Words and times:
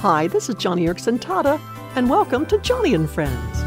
Hi, 0.00 0.26
this 0.26 0.50
is 0.50 0.56
Joni 0.56 0.86
Eareckson 0.86 1.18
Tada, 1.18 1.58
and 1.96 2.10
welcome 2.10 2.44
to 2.46 2.58
Joni 2.58 2.94
and 2.94 3.08
Friends. 3.08 3.58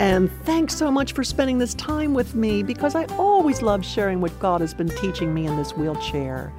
And 0.00 0.30
thanks 0.44 0.76
so 0.76 0.88
much 0.88 1.14
for 1.14 1.24
spending 1.24 1.58
this 1.58 1.74
time 1.74 2.14
with 2.14 2.36
me 2.36 2.62
because 2.62 2.94
I 2.94 3.06
always 3.16 3.60
love 3.60 3.84
sharing 3.84 4.20
what 4.20 4.38
God 4.38 4.60
has 4.60 4.72
been 4.72 4.88
teaching 4.88 5.34
me 5.34 5.46
in 5.48 5.56
this 5.56 5.76
wheelchair. 5.76 6.52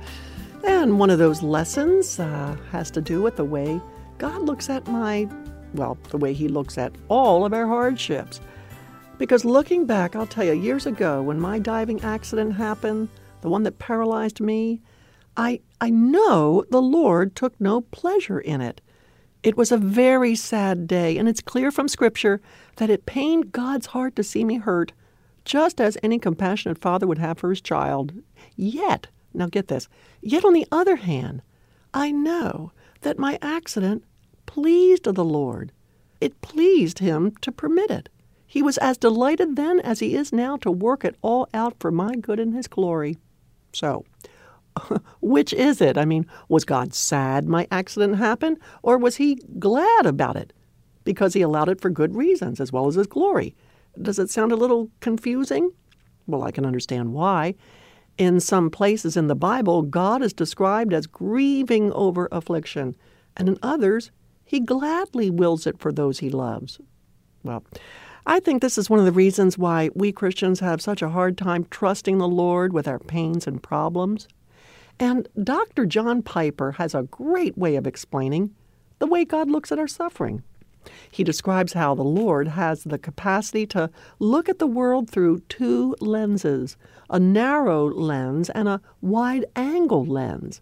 And 0.65 0.99
one 0.99 1.09
of 1.09 1.17
those 1.17 1.41
lessons 1.41 2.19
uh, 2.19 2.57
has 2.71 2.91
to 2.91 2.99
do 2.99 3.21
with 3.21 3.37
the 3.37 3.45
way 3.45 3.79
God 4.17 4.41
looks 4.41 4.69
at 4.69 4.85
my, 4.89 5.29
well, 5.73 5.97
the 6.09 6.17
way 6.17 6.33
He 6.33 6.49
looks 6.49 6.77
at 6.77 6.91
all 7.07 7.45
of 7.45 7.53
our 7.53 7.67
hardships. 7.67 8.41
Because 9.17 9.45
looking 9.45 9.85
back, 9.85 10.17
I'll 10.17 10.27
tell 10.27 10.43
you, 10.43 10.51
years 10.51 10.85
ago 10.85 11.23
when 11.23 11.39
my 11.39 11.57
diving 11.57 12.01
accident 12.01 12.55
happened, 12.55 13.07
the 13.39 13.49
one 13.49 13.63
that 13.63 13.79
paralyzed 13.79 14.41
me, 14.41 14.81
I, 15.35 15.61
I 15.81 15.89
know 15.89 16.65
the 16.69 16.81
Lord 16.81 17.35
took 17.35 17.59
no 17.59 17.81
pleasure 17.81 18.39
in 18.39 18.61
it. 18.61 18.81
It 19.41 19.57
was 19.57 19.71
a 19.71 19.77
very 19.77 20.35
sad 20.35 20.87
day, 20.87 21.17
and 21.17 21.27
it's 21.27 21.41
clear 21.41 21.71
from 21.71 21.87
Scripture 21.87 22.39
that 22.77 22.89
it 22.89 23.05
pained 23.05 23.51
God's 23.51 23.87
heart 23.87 24.15
to 24.15 24.23
see 24.23 24.43
me 24.43 24.57
hurt, 24.57 24.93
just 25.43 25.81
as 25.81 25.97
any 26.01 26.19
compassionate 26.19 26.77
father 26.77 27.07
would 27.07 27.17
have 27.17 27.37
for 27.37 27.49
his 27.49 27.61
child. 27.61 28.13
Yet, 28.55 29.07
now 29.33 29.47
get 29.47 29.67
this, 29.67 29.89
yet 30.21 30.45
on 30.45 30.53
the 30.53 30.67
other 30.71 30.95
hand, 30.97 31.41
I 31.93 32.11
know 32.11 32.71
that 33.01 33.19
my 33.19 33.37
accident 33.41 34.03
pleased 34.45 35.03
the 35.03 35.25
Lord. 35.25 35.71
It 36.21 36.41
pleased 36.41 36.99
Him 36.99 37.35
to 37.41 37.51
permit 37.51 37.91
it. 37.91 38.09
He 38.47 38.61
was 38.61 38.77
as 38.77 38.97
delighted 38.97 39.55
then 39.55 39.79
as 39.79 39.99
He 39.99 40.15
is 40.15 40.31
now 40.31 40.57
to 40.57 40.71
work 40.71 41.03
it 41.03 41.15
all 41.21 41.49
out 41.53 41.75
for 41.79 41.91
my 41.91 42.15
good 42.15 42.39
and 42.39 42.53
His 42.53 42.67
glory. 42.67 43.17
So, 43.73 44.05
which 45.21 45.53
is 45.53 45.81
it? 45.81 45.97
I 45.97 46.05
mean, 46.05 46.25
was 46.49 46.65
God 46.65 46.93
sad 46.93 47.47
my 47.47 47.67
accident 47.71 48.17
happened, 48.17 48.59
or 48.81 48.97
was 48.97 49.17
he 49.17 49.35
glad 49.59 50.05
about 50.05 50.35
it 50.35 50.53
because 51.03 51.33
he 51.33 51.41
allowed 51.41 51.69
it 51.69 51.81
for 51.81 51.89
good 51.89 52.15
reasons 52.15 52.59
as 52.59 52.71
well 52.71 52.87
as 52.87 52.95
his 52.95 53.07
glory? 53.07 53.55
Does 54.01 54.19
it 54.19 54.29
sound 54.29 54.51
a 54.51 54.57
little 54.57 54.89
confusing? 54.99 55.71
Well, 56.27 56.43
I 56.43 56.51
can 56.51 56.65
understand 56.65 57.13
why. 57.13 57.55
In 58.17 58.39
some 58.39 58.69
places 58.69 59.17
in 59.17 59.27
the 59.27 59.35
Bible, 59.35 59.81
God 59.81 60.21
is 60.21 60.33
described 60.33 60.93
as 60.93 61.07
grieving 61.07 61.91
over 61.93 62.27
affliction, 62.31 62.95
and 63.35 63.49
in 63.49 63.57
others, 63.63 64.11
he 64.45 64.59
gladly 64.59 65.29
wills 65.29 65.65
it 65.65 65.79
for 65.79 65.91
those 65.91 66.19
he 66.19 66.29
loves. 66.29 66.79
Well, 67.43 67.63
I 68.25 68.39
think 68.39 68.61
this 68.61 68.77
is 68.77 68.89
one 68.89 68.99
of 68.99 69.05
the 69.05 69.11
reasons 69.11 69.57
why 69.57 69.89
we 69.95 70.11
Christians 70.11 70.59
have 70.59 70.81
such 70.81 71.01
a 71.01 71.09
hard 71.09 71.37
time 71.37 71.65
trusting 71.69 72.19
the 72.19 72.27
Lord 72.27 72.71
with 72.71 72.87
our 72.87 72.99
pains 72.99 73.47
and 73.47 73.61
problems. 73.61 74.27
And 74.99 75.27
Dr. 75.41 75.85
John 75.85 76.21
Piper 76.21 76.73
has 76.73 76.93
a 76.93 77.03
great 77.03 77.57
way 77.57 77.75
of 77.75 77.87
explaining 77.87 78.53
the 78.99 79.07
way 79.07 79.25
God 79.25 79.49
looks 79.49 79.71
at 79.71 79.79
our 79.79 79.87
suffering. 79.87 80.43
He 81.09 81.23
describes 81.23 81.73
how 81.73 81.95
the 81.95 82.03
Lord 82.03 82.49
has 82.49 82.83
the 82.83 82.97
capacity 82.97 83.65
to 83.67 83.89
look 84.19 84.49
at 84.49 84.59
the 84.59 84.67
world 84.67 85.09
through 85.09 85.39
two 85.49 85.95
lenses 85.99 86.77
a 87.09 87.19
narrow 87.19 87.89
lens 87.89 88.49
and 88.49 88.67
a 88.67 88.81
wide 89.01 89.45
angle 89.55 90.05
lens. 90.05 90.61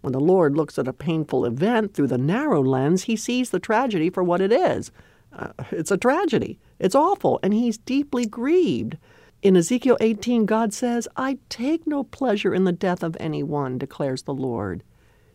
When 0.00 0.12
the 0.12 0.20
Lord 0.20 0.56
looks 0.56 0.78
at 0.78 0.88
a 0.88 0.92
painful 0.92 1.44
event 1.44 1.94
through 1.94 2.08
the 2.08 2.18
narrow 2.18 2.62
lens, 2.62 3.04
he 3.04 3.16
sees 3.16 3.50
the 3.50 3.60
tragedy 3.60 4.10
for 4.10 4.22
what 4.22 4.40
it 4.40 4.52
is. 4.52 4.90
Uh, 5.32 5.52
it's 5.70 5.90
a 5.90 5.96
tragedy. 5.96 6.58
It's 6.78 6.94
awful, 6.94 7.40
and 7.42 7.52
he's 7.52 7.78
deeply 7.78 8.26
grieved. 8.26 8.98
In 9.46 9.56
Ezekiel 9.56 9.96
18, 10.00 10.44
God 10.44 10.74
says, 10.74 11.06
I 11.16 11.38
take 11.48 11.86
no 11.86 12.02
pleasure 12.02 12.52
in 12.52 12.64
the 12.64 12.72
death 12.72 13.04
of 13.04 13.16
anyone, 13.20 13.78
declares 13.78 14.22
the 14.22 14.34
Lord. 14.34 14.82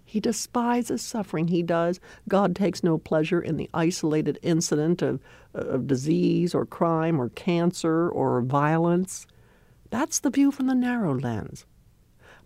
He 0.04 0.20
despises 0.20 1.02
suffering. 1.02 1.48
He 1.48 1.64
does. 1.64 2.02
God 2.28 2.54
takes 2.54 2.84
no 2.84 2.98
pleasure 2.98 3.40
in 3.40 3.56
the 3.56 3.70
isolated 3.74 4.38
incident 4.42 5.02
of, 5.02 5.22
uh, 5.56 5.60
of 5.60 5.88
disease 5.88 6.54
or 6.54 6.66
crime 6.66 7.22
or 7.22 7.30
cancer 7.30 8.10
or 8.10 8.42
violence. 8.42 9.28
That's 9.92 10.20
the 10.20 10.30
view 10.30 10.52
from 10.52 10.68
the 10.68 10.76
narrow 10.76 11.18
lens. 11.18 11.66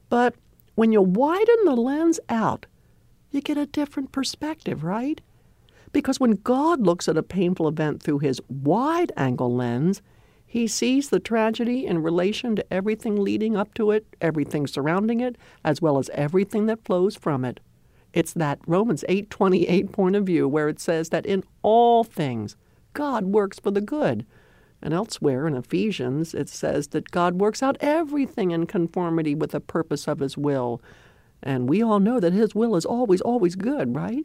But 0.08 0.36
when 0.76 0.92
you 0.92 1.02
widen 1.02 1.66
the 1.66 1.76
lens 1.76 2.20
out, 2.30 2.68
you 3.32 3.42
get 3.42 3.58
a 3.58 3.66
different 3.66 4.12
perspective, 4.12 4.84
right? 4.84 5.20
Because 5.92 6.20
when 6.20 6.34
God 6.44 6.82
looks 6.82 7.08
at 7.08 7.18
a 7.18 7.24
painful 7.24 7.68
event 7.68 8.04
through 8.04 8.20
his 8.20 8.40
wide 8.50 9.12
angle 9.18 9.56
lens, 9.56 10.04
he 10.56 10.68
sees 10.68 11.10
the 11.10 11.20
tragedy 11.20 11.86
in 11.86 12.02
relation 12.02 12.56
to 12.56 12.74
everything 12.74 13.18
leading 13.22 13.58
up 13.58 13.74
to 13.74 13.92
it, 13.92 14.06
everything 14.22 14.66
surrounding 14.66 15.20
it, 15.20 15.36
as 15.66 15.82
well 15.82 15.98
as 15.98 16.10
everything 16.14 16.66
that 16.66 16.86
flows 16.86 17.14
from 17.14 17.44
it. 17.44 17.60
It's 18.14 18.32
that 18.32 18.60
Romans 18.66 19.04
8:28 19.10 19.92
point 19.92 20.16
of 20.16 20.26
view 20.26 20.48
where 20.48 20.70
it 20.70 20.80
says 20.80 21.10
that 21.10 21.26
in 21.26 21.44
all 21.62 22.06
things 22.06 22.56
God 22.94 23.26
works 23.26 23.60
for 23.60 23.70
the 23.70 23.82
good. 23.82 24.26
And 24.82 24.94
elsewhere 24.94 25.46
in 25.46 25.56
Ephesians 25.56 26.34
it 26.34 26.48
says 26.48 26.88
that 26.88 27.12
God 27.12 27.42
works 27.42 27.62
out 27.62 27.76
everything 27.82 28.52
in 28.52 28.66
conformity 28.66 29.36
with 29.36 29.52
the 29.52 29.60
purpose 29.60 30.08
of 30.08 30.20
his 30.20 30.38
will. 30.38 30.82
And 31.44 31.68
we 31.68 31.84
all 31.84 32.00
know 32.00 32.22
that 32.22 32.32
his 32.32 32.56
will 32.56 32.78
is 32.78 32.86
always 32.86 33.20
always 33.20 33.58
good, 33.58 33.94
right? 33.94 34.24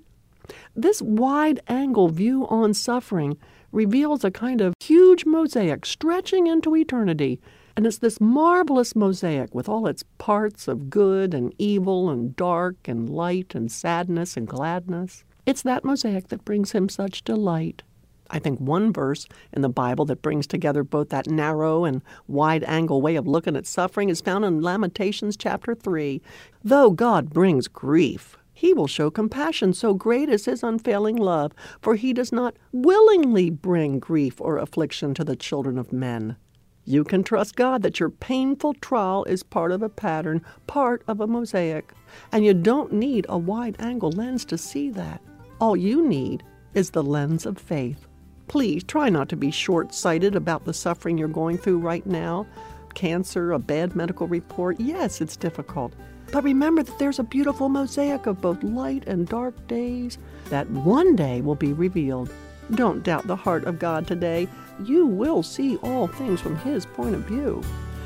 This 0.75 1.03
wide 1.03 1.61
angle 1.69 2.09
view 2.09 2.47
on 2.49 2.75
suffering 2.75 3.37
reveals 3.73 4.25
a 4.25 4.31
kind 4.31 4.61
of 4.61 4.75
huge 4.81 5.25
mosaic 5.25 5.87
stretching 5.87 6.47
into 6.47 6.77
eternity. 6.77 7.41
And 7.77 7.87
it's 7.87 7.99
this 7.99 8.21
marvelous 8.21 8.97
mosaic 8.97 9.55
with 9.55 9.69
all 9.69 9.87
its 9.87 10.05
parts 10.19 10.69
of 10.69 10.91
good 10.91 11.33
and 11.35 11.55
evil 11.59 12.11
and 12.11 12.35
dark 12.37 12.89
and 12.89 13.09
light 13.09 13.55
and 13.55 13.71
sadness 13.71 14.37
and 14.37 14.47
gladness. 14.47 15.25
It's 15.47 15.63
that 15.63 15.85
mosaic 15.85 16.29
that 16.29 16.45
brings 16.45 16.73
him 16.73 16.89
such 16.89 17.25
delight. 17.25 17.83
I 18.31 18.39
think 18.39 18.61
one 18.61 18.93
verse 18.93 19.27
in 19.53 19.63
the 19.63 19.69
Bible 19.69 20.05
that 20.07 20.23
brings 20.23 20.47
together 20.47 20.85
both 20.85 21.09
that 21.09 21.29
narrow 21.29 21.85
and 21.85 22.03
wide 22.29 22.65
angle 22.65 23.03
way 23.03 23.17
of 23.17 23.27
looking 23.27 23.57
at 23.57 23.67
suffering 23.67 24.09
is 24.09 24.21
found 24.21 24.45
in 24.45 24.63
Lamentations 24.63 25.37
chapter 25.37 25.75
3. 25.75 26.23
Though 26.63 26.91
God 26.91 27.31
brings 27.31 27.67
grief, 27.67 28.37
he 28.61 28.75
will 28.75 28.87
show 28.87 29.11
compassion, 29.11 29.73
so 29.73 29.95
great 29.95 30.29
is 30.29 30.45
his 30.45 30.63
unfailing 30.63 31.17
love, 31.17 31.53
for 31.81 31.95
he 31.95 32.13
does 32.13 32.31
not 32.31 32.59
willingly 32.73 33.49
bring 33.49 33.99
grief 33.99 34.39
or 34.39 34.59
affliction 34.59 35.15
to 35.15 35.25
the 35.25 35.35
children 35.35 35.79
of 35.79 35.95
men. 35.95 36.37
You 36.85 37.03
can 37.03 37.25
trust 37.25 37.57
God 37.57 37.81
that 37.81 37.99
your 37.99 38.11
painful 38.11 38.75
trial 38.75 39.25
is 39.25 39.43
part 39.43 39.73
of 39.73 39.81
a 39.81 39.89
pattern, 39.89 40.43
part 40.67 41.03
of 41.09 41.23
a 41.23 41.27
mosaic, 41.27 41.95
and 42.33 42.45
you 42.45 42.53
don't 42.53 42.93
need 42.93 43.25
a 43.31 43.39
wide 43.39 43.77
angle 43.79 44.13
lens 44.13 44.45
to 44.45 44.59
see 44.59 44.91
that. 44.91 45.23
All 45.59 45.75
you 45.75 46.07
need 46.07 46.43
is 46.75 46.91
the 46.91 47.03
lens 47.03 47.47
of 47.47 47.57
faith. 47.57 48.07
Please 48.47 48.85
try 48.85 49.09
not 49.09 49.31
to 49.31 49.37
be 49.37 49.51
short 49.51 49.95
sighted 49.95 50.37
about 50.37 50.67
the 50.67 50.75
suffering 50.75 51.17
you're 51.17 51.29
going 51.29 51.57
through 51.57 51.79
right 51.79 52.05
now. 52.05 52.47
Cancer, 52.95 53.53
a 53.53 53.59
bad 53.59 53.97
medical 53.97 54.27
report, 54.27 54.79
yes, 54.81 55.21
it's 55.21 55.37
difficult. 55.37 55.93
But 56.33 56.45
remember 56.45 56.83
that 56.83 56.99
there's 56.99 57.19
a 57.19 57.25
beautiful 57.25 57.69
mosaic 57.69 58.27
of 58.27 58.41
both 58.41 58.63
light 58.63 59.07
and 59.07 59.29
dark 59.29 59.67
days 59.67 60.19
that 60.49 60.71
one 60.71 61.17
day 61.17 61.41
will 61.41 61.57
be 61.57 61.73
revealed. 61.73 62.31
Don't 62.75 63.03
doubt 63.03 63.27
the 63.27 63.37
heart 63.37 63.65
of 63.65 63.79
God 63.79 64.07
today. 64.07 64.49
You 64.85 65.07
will 65.07 65.43
see 65.43 65.77
all 65.79 66.07
things 66.07 66.41
from 66.41 66.57
His 66.59 66.87
point 66.87 67.15
of 67.15 67.23
view. 67.23 67.63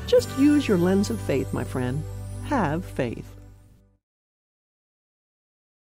Just 0.07 0.29
use 0.39 0.67
your 0.67 0.77
lens 0.77 1.09
of 1.09 1.19
faith, 1.21 1.53
my 1.53 1.63
friend. 1.63 2.03
Have 2.45 2.83
faith. 2.83 3.34